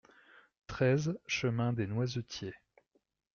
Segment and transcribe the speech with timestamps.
[0.67, 2.55] treize chemin Dès Noisetiers